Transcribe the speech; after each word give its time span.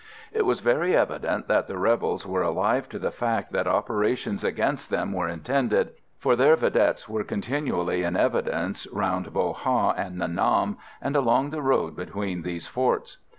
It 0.33 0.47
was 0.47 0.61
very 0.61 0.95
evident 0.97 1.47
that 1.47 1.67
the 1.67 1.77
rebels 1.77 2.25
were 2.25 2.41
alive 2.41 2.89
to 2.89 2.97
the 2.97 3.11
fact 3.11 3.51
that 3.51 3.67
operations 3.67 4.43
against 4.43 4.89
them 4.89 5.13
were 5.13 5.27
intended, 5.29 5.91
for 6.17 6.35
their 6.35 6.55
vedettes 6.55 7.07
were 7.07 7.23
continually 7.23 8.01
in 8.01 8.17
evidence 8.17 8.87
round 8.91 9.31
Bo 9.31 9.53
Ha 9.53 9.91
and 9.91 10.17
Nha 10.17 10.33
Nam, 10.33 10.77
and 11.03 11.15
along 11.15 11.51
the 11.51 11.61
road 11.61 11.95
between 11.95 12.41
these 12.41 12.65
forts. 12.65 13.17